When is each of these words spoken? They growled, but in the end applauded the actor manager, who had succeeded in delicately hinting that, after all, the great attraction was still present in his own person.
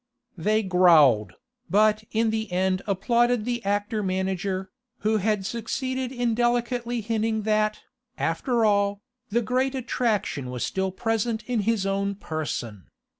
They 0.35 0.63
growled, 0.63 1.33
but 1.69 2.03
in 2.11 2.31
the 2.31 2.51
end 2.51 2.81
applauded 2.87 3.45
the 3.45 3.63
actor 3.63 4.01
manager, 4.01 4.71
who 5.01 5.17
had 5.17 5.45
succeeded 5.45 6.11
in 6.11 6.33
delicately 6.33 7.01
hinting 7.01 7.43
that, 7.43 7.81
after 8.17 8.65
all, 8.65 9.03
the 9.29 9.43
great 9.43 9.75
attraction 9.75 10.49
was 10.49 10.63
still 10.65 10.89
present 10.91 11.43
in 11.43 11.59
his 11.69 11.85
own 11.85 12.15
person. 12.15 12.87